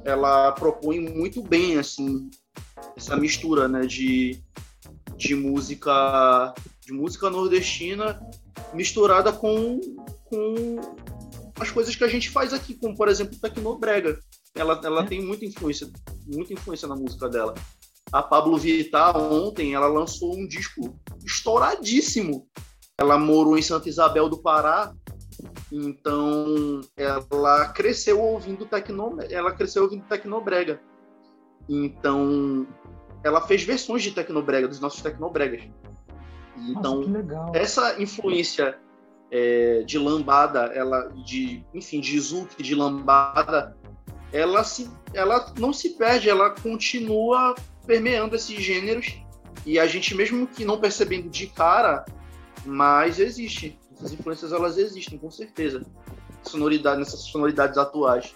[0.08, 2.30] ela propõe muito bem, assim,
[2.96, 4.42] essa mistura, né, de,
[5.18, 8.18] de música de música nordestina
[8.74, 9.82] misturada com,
[10.24, 10.80] com
[11.60, 14.18] as coisas que a gente faz aqui, como, por exemplo, Tecnobrega.
[14.56, 15.06] Ela, ela é.
[15.06, 15.90] tem muita influência,
[16.26, 17.54] muita influência na música dela.
[18.14, 22.48] A Pablo Vittar, ontem, ela lançou um disco estouradíssimo.
[22.98, 24.94] Ela morou em Santa Isabel do Pará,
[25.72, 30.80] então ela cresceu ouvindo tecno, ela cresceu ouvindo tecnobrega.
[31.68, 32.66] Então
[33.24, 35.64] ela fez versões de tecnobrega dos nossos tecnobregas.
[36.58, 38.78] Então Nossa, essa influência
[39.30, 43.76] é, de lambada, ela de enfim de zouk, de lambada,
[44.32, 49.18] ela se ela não se perde, ela continua permeando esses gêneros
[49.66, 52.06] e a gente mesmo que não percebendo de cara,
[52.66, 53.78] mas existe.
[53.98, 55.82] Essas influências elas existem com certeza.
[56.44, 58.36] Sonoridade nessas sonoridades atuais.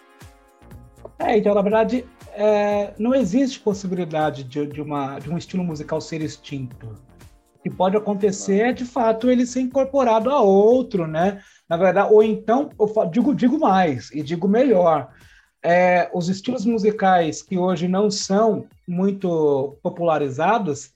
[1.19, 6.01] É, então na verdade é, não existe possibilidade de, de, uma, de um estilo musical
[6.01, 6.87] ser extinto.
[6.87, 11.43] O que pode acontecer é, de fato, ele ser incorporado a outro, né?
[11.69, 12.69] Na verdade, ou então,
[13.11, 15.11] digo, digo mais e digo melhor
[15.63, 20.91] é, os estilos musicais que hoje não são muito popularizados,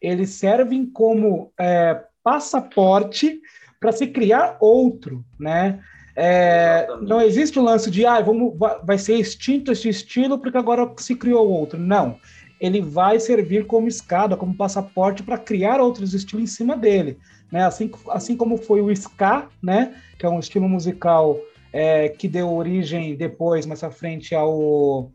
[0.00, 3.40] eles servem como é, passaporte
[3.80, 5.80] para se criar outro, né?
[6.14, 10.92] É, não existe o lance de ah, vamos, vai ser extinto esse estilo porque agora
[10.98, 11.80] se criou outro.
[11.80, 12.18] Não.
[12.60, 17.16] Ele vai servir como escada, como passaporte para criar outros estilos em cima dele.
[17.50, 17.64] Né?
[17.64, 19.94] Assim, assim como foi o ska, né?
[20.18, 21.38] que é um estilo musical
[21.72, 25.10] é, que deu origem depois, mais à frente, ao,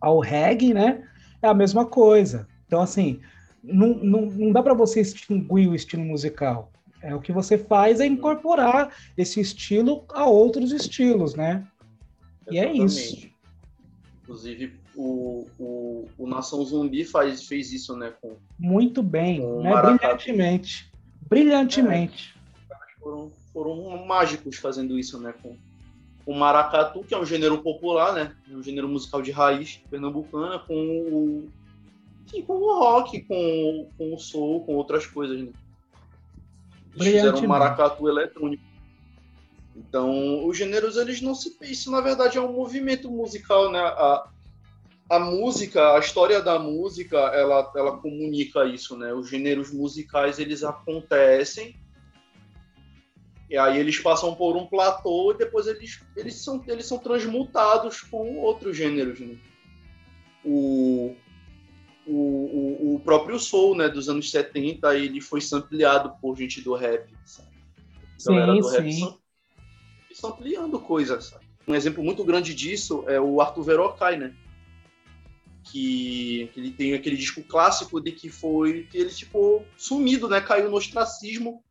[0.00, 1.02] ao reggae, né?
[1.42, 2.48] É a mesma coisa.
[2.66, 3.20] Então, assim,
[3.62, 6.70] não, não, não dá para você extinguir o estilo musical.
[7.04, 11.66] É, o que você faz é incorporar esse estilo a outros estilos, né?
[12.48, 12.50] Exatamente.
[12.50, 13.28] E é isso.
[14.22, 18.14] Inclusive, o, o, o Nação Zumbi faz, fez isso, né?
[18.22, 19.70] Com, Muito bem, né?
[19.82, 20.90] brilhantemente.
[21.28, 22.34] Brilhantemente.
[22.70, 25.34] É, foram foram mágicos fazendo isso, né?
[25.42, 25.58] Com
[26.24, 28.34] o maracatu, que é um gênero popular, né?
[28.50, 31.48] É um gênero musical de raiz pernambucana, com o,
[32.46, 35.52] com o rock, com, com o soul, com outras coisas, né?
[36.96, 38.62] Eles fizeram um maracatu eletrônico.
[39.76, 41.56] Então, os gêneros, eles não se...
[41.62, 43.80] Isso, na verdade, é um movimento musical, né?
[43.80, 44.28] A,
[45.10, 49.12] a música, a história da música, ela, ela comunica isso, né?
[49.12, 51.76] Os gêneros musicais, eles acontecem
[53.48, 58.00] e aí eles passam por um platô e depois eles, eles, são, eles são transmutados
[58.00, 59.20] com outros gêneros.
[59.20, 59.36] Né?
[60.44, 61.14] O,
[62.12, 67.12] o, o, próprio soul né, dos anos 70 ele foi sampleado por gente do rap.
[67.24, 67.48] Sabe?
[68.18, 69.18] Sim, do rap sim.
[70.24, 71.26] ampliando coisas.
[71.26, 71.44] Sabe?
[71.66, 74.34] Um exemplo muito grande disso é o Arthur Verocai, né?
[75.64, 80.40] Que, que ele tem aquele disco clássico de que foi que ele tipo sumido, né?
[80.40, 81.62] Caiu no ostracismo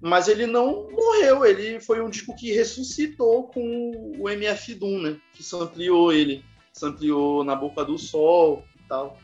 [0.00, 5.20] mas ele não morreu, ele foi um disco que ressuscitou com o MF Doom, né?
[5.32, 9.18] Que sampleou ele, sampleou Na Boca do Sol tal.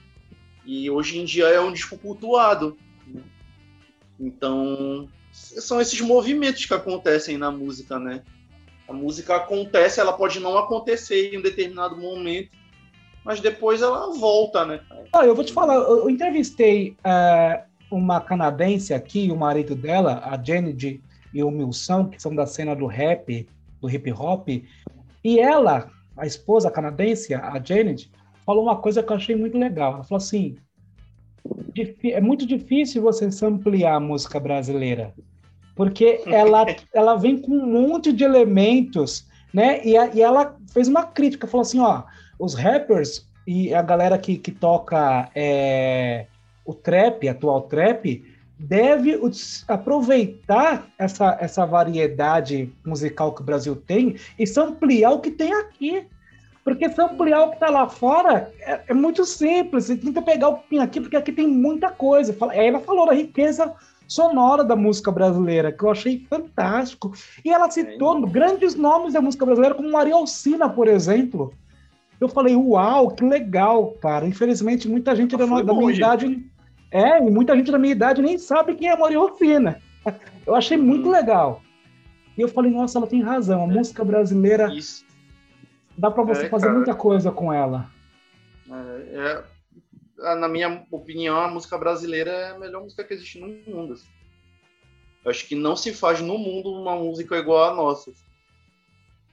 [0.65, 2.77] E hoje em dia é um disco cultuado.
[3.07, 3.23] Né?
[4.21, 8.23] Então, são esses movimentos que acontecem na música, né?
[8.89, 12.51] A música acontece, ela pode não acontecer em um determinado momento,
[13.25, 14.81] mas depois ela volta, né?
[15.13, 20.43] Ah, eu vou te falar, eu entrevistei uh, uma canadense aqui, o marido dela, a
[20.43, 21.01] Janet
[21.33, 23.49] e o Milson, que são da cena do rap,
[23.81, 24.49] do hip hop,
[25.25, 28.11] e ela, a esposa canadense, a Janet,
[28.45, 29.95] falou uma coisa que eu achei muito legal.
[29.95, 30.57] Ela falou assim:
[32.05, 35.15] é muito difícil você ampliar a música brasileira,
[35.75, 39.85] porque ela, ela vem com um monte de elementos, né?
[39.85, 42.05] E, a, e ela fez uma crítica, falou assim: ó,
[42.39, 46.27] os rappers e a galera que, que toca é,
[46.65, 48.25] o trap, atual trap,
[48.59, 49.19] deve
[49.67, 56.07] aproveitar essa, essa variedade musical que o Brasil tem e ampliar o que tem aqui.
[56.65, 59.87] Porque se ampliar o que está lá fora é, é, muito simples.
[59.87, 62.37] Você tenta pegar o que aqui, porque aqui tem muita coisa.
[62.51, 63.73] Aí ela falou da riqueza
[64.07, 67.13] sonora da música brasileira, que eu achei fantástico.
[67.45, 71.53] E ela citou é, grandes nomes da música brasileira, como Maria Alcina, por exemplo.
[72.21, 74.27] Eu falei, uau, que legal, cara.
[74.27, 76.47] Infelizmente, muita gente da, da minha idade
[76.93, 79.79] é, e muita gente da minha idade nem sabe quem é Moriofina.
[80.47, 81.13] Eu achei muito uhum.
[81.13, 81.63] legal.
[82.37, 83.61] E eu falei, nossa, ela tem razão.
[83.61, 83.75] A é.
[83.75, 85.05] música brasileira Isso.
[85.97, 87.91] Dá para você é, fazer cara, muita coisa com ela.
[88.71, 89.45] É,
[90.19, 93.95] é, na minha opinião, a música brasileira é a melhor música que existe no mundo.
[93.95, 94.09] Assim.
[95.27, 98.13] Acho que não se faz no mundo uma música igual a nossa.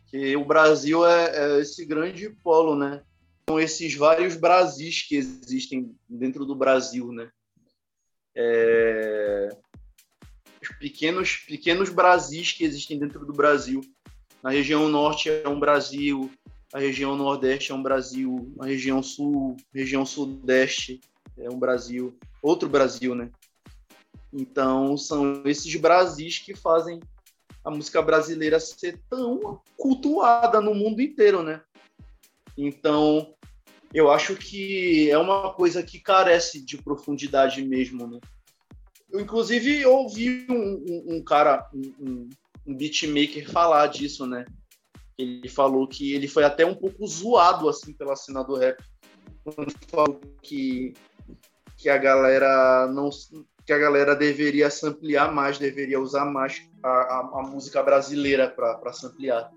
[0.08, 3.02] Que o Brasil é, é esse grande polo, né?
[3.48, 7.30] São esses vários Brasis que existem dentro do Brasil, né?
[8.36, 9.50] é,
[10.62, 13.82] os pequenos, pequenos Brasis que existem dentro do Brasil.
[14.42, 16.32] Na região norte é um Brasil,
[16.74, 21.02] a região Nordeste é um Brasil, a região Sul, região Sudeste
[21.38, 23.30] é um Brasil, outro Brasil, né?
[24.32, 27.00] Então, são esses Brasis que fazem
[27.66, 31.62] a música brasileira ser tão cultuada no mundo inteiro, né?
[32.58, 33.34] Então,
[33.94, 38.20] eu acho que é uma coisa que carece de profundidade mesmo, né?
[39.12, 42.30] Eu, inclusive, ouvi um, um, um cara, um,
[42.70, 44.46] um beatmaker falar disso, né?
[45.18, 48.82] Ele falou que ele foi até um pouco zoado, assim, pela cena do rap.
[49.44, 50.94] Quando falou que,
[51.76, 53.10] que a galera não
[53.66, 58.80] que a galera deveria ampliar mais, deveria usar mais a, a, a música brasileira para
[59.04, 59.52] ampliar.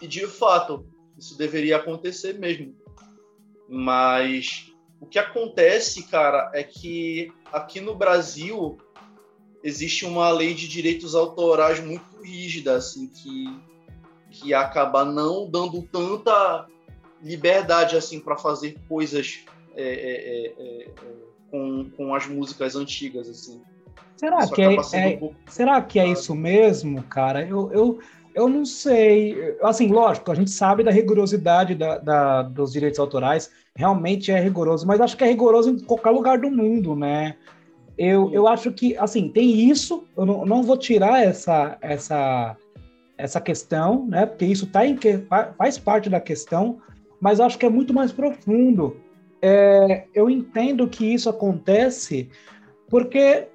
[0.00, 2.74] E de fato, isso deveria acontecer mesmo.
[3.68, 8.76] Mas o que acontece, cara, é que aqui no Brasil
[9.62, 13.56] existe uma lei de direitos autorais muito rígida, assim, que,
[14.30, 16.66] que acaba não dando tanta
[17.22, 19.44] liberdade assim para fazer coisas
[19.76, 20.88] é, é, é, é
[21.50, 23.60] com, com as músicas antigas, assim.
[24.16, 27.46] Será que é, é um será que é isso mesmo, cara?
[27.46, 27.98] Eu, eu,
[28.34, 29.56] eu não sei.
[29.62, 34.86] Assim, lógico, a gente sabe da rigorosidade da, da, dos direitos autorais, realmente é rigoroso,
[34.86, 37.36] mas acho que é rigoroso em qualquer lugar do mundo, né?
[37.96, 42.56] Eu, eu acho que, assim, tem isso, eu não, não vou tirar essa, essa,
[43.18, 44.26] essa questão, né?
[44.26, 44.98] Porque isso tá em,
[45.56, 46.80] faz parte da questão,
[47.20, 48.96] mas acho que é muito mais profundo
[49.42, 52.30] é, eu entendo que isso acontece
[52.88, 53.48] porque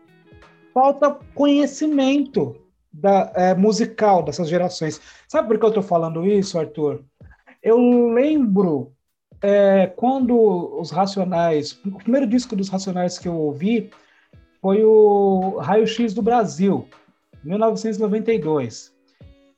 [0.73, 2.57] falta conhecimento
[2.91, 4.99] da, é, musical dessas gerações.
[5.29, 7.05] Sabe por que eu estou falando isso, Arthur?
[7.63, 7.79] Eu
[8.09, 8.91] lembro
[9.41, 10.37] é, quando
[10.77, 13.89] os Racionais, o primeiro disco dos Racionais que eu ouvi
[14.67, 16.89] foi o Raio X do Brasil,
[17.41, 18.93] 1992.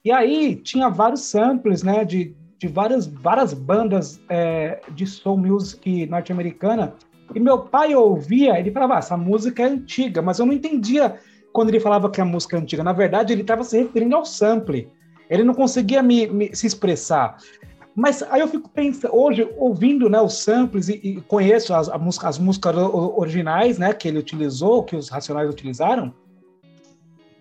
[0.05, 6.05] E aí tinha vários samples, né, de, de várias, várias bandas é, de soul music
[6.05, 6.93] norte-americana.
[7.33, 11.19] E meu pai ouvia, ele falava, ah, essa música é antiga, mas eu não entendia
[11.51, 12.83] quando ele falava que a música é antiga.
[12.83, 14.91] Na verdade, ele estava se referindo ao sample.
[15.27, 17.35] Ele não conseguia me, me, se expressar.
[17.99, 22.39] Mas aí eu fico pensando, hoje, ouvindo né, os samples e, e conheço as, as
[22.39, 26.13] músicas originais né, que ele utilizou, que os Racionais utilizaram,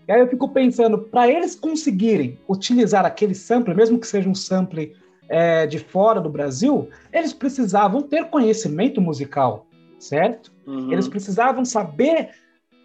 [0.08, 4.34] e aí eu fico pensando, para eles conseguirem utilizar aquele sample, mesmo que seja um
[4.34, 4.96] sample
[5.28, 9.64] é, de fora do Brasil, eles precisavam ter conhecimento musical,
[9.96, 10.50] certo?
[10.66, 10.90] Uhum.
[10.90, 12.30] Eles precisavam saber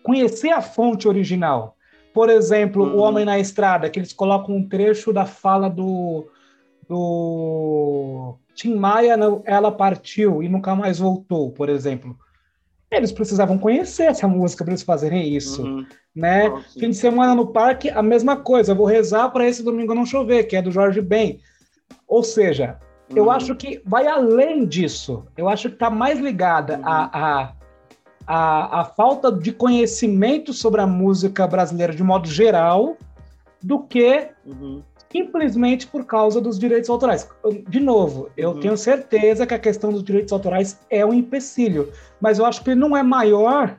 [0.03, 1.76] conhecer a fonte original.
[2.13, 2.97] Por exemplo, uhum.
[2.97, 6.28] O Homem na Estrada, que eles colocam um trecho da fala do,
[6.93, 12.15] do Tim Maia, ela partiu e nunca mais voltou, por exemplo.
[12.91, 15.63] Eles precisavam conhecer essa música para eles fazerem isso.
[15.63, 15.85] Uhum.
[16.15, 16.47] Né?
[16.47, 18.71] Oh, Fim de semana no parque, a mesma coisa.
[18.71, 21.39] Eu vou rezar para esse domingo não chover, que é do Jorge Ben.
[22.07, 22.77] Ou seja,
[23.09, 23.17] uhum.
[23.17, 25.25] eu acho que vai além disso.
[25.35, 26.85] Eu acho que está mais ligada uhum.
[26.85, 27.53] a, a,
[28.27, 32.95] a, a, falta de conhecimento sobre a música brasileira de modo geral
[33.63, 34.83] do que uhum.
[35.14, 37.30] Simplesmente por causa dos direitos autorais.
[37.70, 38.59] De novo, eu uhum.
[38.59, 42.72] tenho certeza que a questão dos direitos autorais é um empecilho, mas eu acho que
[42.72, 43.78] ele não é maior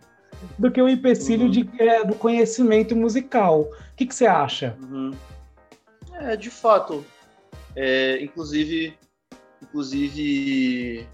[0.57, 1.51] do que o empecilho uhum.
[1.51, 3.63] de, é, do conhecimento musical.
[3.63, 4.77] O que, que você acha?
[4.81, 5.11] Uhum.
[6.13, 7.05] É, de fato,
[7.75, 8.97] é, inclusive,
[9.61, 11.07] inclusive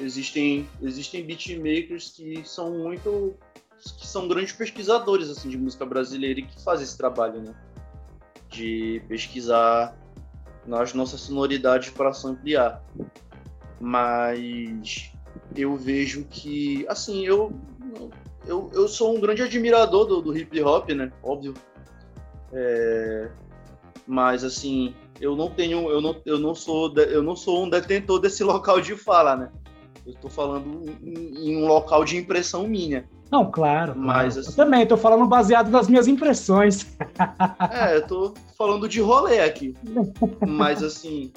[0.00, 3.34] existem existem beatmakers que são muito
[3.98, 7.54] que são grandes pesquisadores assim de música brasileira e que fazem esse trabalho, né?
[8.48, 9.96] De pesquisar
[10.66, 12.82] nas nossas sonoridades para ampliar.
[13.80, 15.12] Mas
[15.56, 17.52] eu vejo que, assim, eu,
[18.46, 21.12] eu, eu sou um grande admirador do, do hip hop, né?
[21.22, 21.54] Óbvio.
[22.52, 23.30] É,
[24.06, 28.20] mas, assim, eu não tenho, eu não, eu não sou, eu não sou um detentor
[28.20, 29.52] desse local de fala, né?
[30.06, 33.08] Eu estou falando em, em, um local de impressão minha.
[33.30, 33.94] Não, claro.
[33.96, 34.40] Mas claro.
[34.40, 36.86] Assim, eu também estou falando baseado nas minhas impressões.
[37.70, 39.74] é, eu estou falando de rolê aqui.
[40.46, 41.32] Mas assim,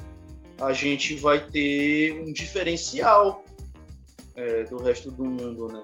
[0.60, 3.44] a gente vai ter um diferencial
[4.36, 5.84] é, do resto do mundo, né?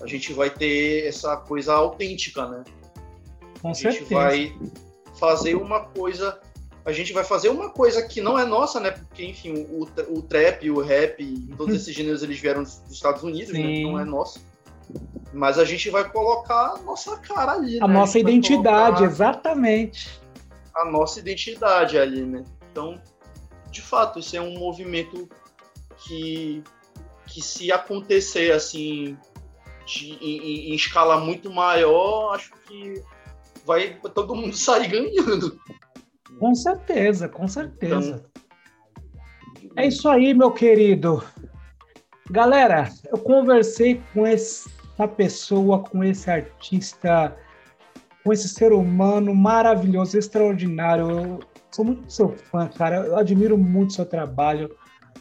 [0.00, 2.64] A gente vai ter essa coisa autêntica, né?
[3.60, 4.00] Com a certeza.
[4.00, 4.56] gente vai
[5.18, 6.40] fazer uma coisa
[6.88, 8.92] a gente vai fazer uma coisa que não é nossa, né?
[8.92, 11.22] Porque, enfim, o, o trap, o rap,
[11.54, 13.82] todos esses gêneros eles vieram dos Estados Unidos, né?
[13.82, 14.40] Não é nosso.
[15.38, 17.80] Mas a gente vai colocar a nossa cara ali.
[17.80, 17.94] A né?
[17.94, 20.20] nossa a identidade, exatamente.
[20.74, 22.42] A nossa identidade ali, né?
[22.72, 23.00] Então,
[23.70, 25.28] de fato, isso é um movimento
[25.96, 26.60] que,
[27.28, 29.16] que se acontecer assim
[29.86, 33.00] de, em, em escala muito maior, acho que
[33.64, 35.56] vai todo mundo sair ganhando.
[36.40, 38.24] Com certeza, com certeza.
[39.76, 41.22] É isso aí, meu querido.
[42.28, 44.26] Galera, eu conversei com
[44.98, 47.36] essa pessoa, com esse artista,
[48.24, 51.08] com esse ser humano maravilhoso, extraordinário.
[51.08, 51.40] Eu
[51.70, 53.06] sou muito seu fã, cara.
[53.06, 54.76] Eu admiro muito seu trabalho.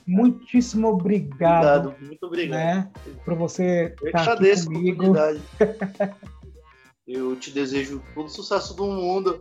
[0.07, 1.89] Muitíssimo obrigado.
[1.89, 2.59] Obrigado, muito obrigado.
[2.59, 2.91] Né,
[3.23, 5.13] por você eu estar aqui comigo.
[7.07, 9.39] eu te desejo todo o sucesso do mundo.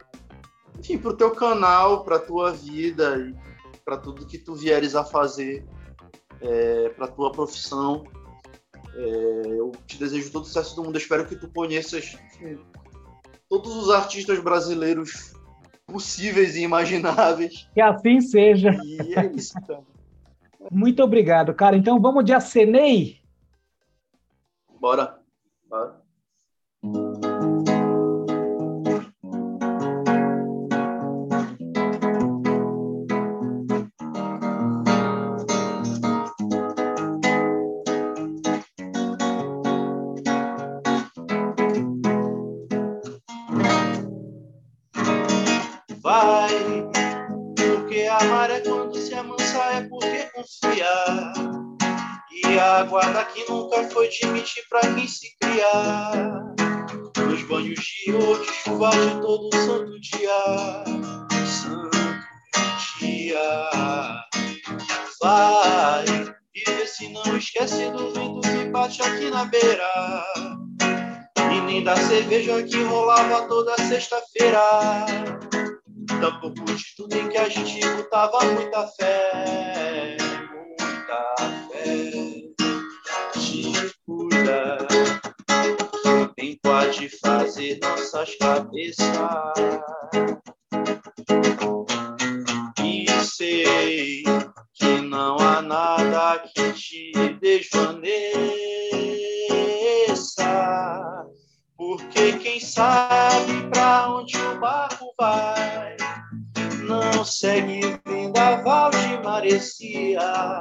[0.79, 3.35] Enfim, para o teu canal, para a tua vida e
[3.85, 5.65] para tudo que tu vieres a fazer
[6.43, 8.05] é, para tua profissão.
[8.97, 10.97] É, eu te desejo todo o sucesso do mundo.
[10.97, 12.59] Eu espero que tu conheças enfim,
[13.49, 15.35] todos os artistas brasileiros
[15.87, 17.69] possíveis e imagináveis.
[17.75, 18.71] Que assim seja.
[18.83, 19.83] E é isso, cara.
[20.71, 21.77] Muito obrigado, cara.
[21.77, 23.21] Então vamos de acenei?
[24.81, 25.21] Bora.
[25.69, 26.06] Bora.
[52.89, 56.13] Guarda que nunca foi de mentir pra quem se criar.
[57.29, 60.85] Nos banhos de hoje, chuva de todo santo dia.
[61.45, 61.91] Santo
[63.01, 63.71] dia.
[65.21, 66.05] Vai
[66.55, 70.25] e vê se não esquece do vento que bate aqui na beira.
[71.53, 75.46] E nem da cerveja que rolava toda sexta-feira.
[76.07, 80.17] Tampouco de tudo em que a gente botava muita fé.
[80.51, 81.35] Muita
[81.71, 82.07] fé
[84.07, 84.79] cuida.
[86.37, 89.11] Quem pode fazer nossas cabeças?
[92.85, 94.23] E sei
[94.75, 98.66] que não há nada que te desvaneça.
[101.77, 105.97] Porque quem sabe para onde o barco vai
[106.89, 110.61] não segue vendaval de marecia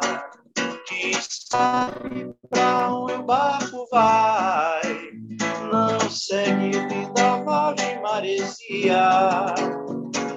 [0.88, 1.14] que
[1.50, 4.82] sabe pra onde o barco vai.
[5.72, 9.56] Não segue vida de maresia.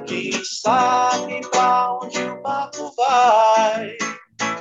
[0.06, 3.96] Quem sabe pra onde o barco vai.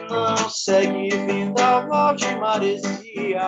[0.10, 3.48] Não segue vida de maresia.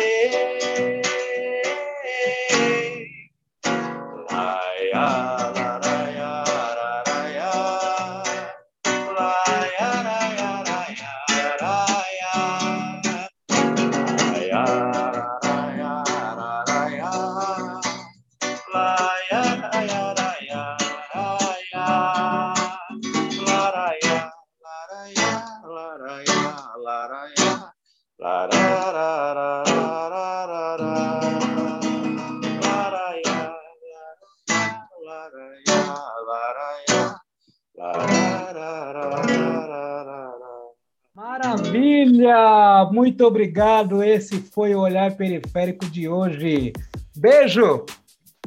[43.01, 44.03] Muito obrigado.
[44.03, 46.71] Esse foi o Olhar Periférico de hoje.
[47.17, 47.83] Beijo!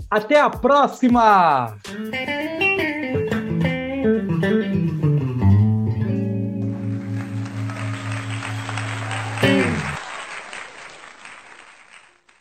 [0.08, 1.76] Até a próxima!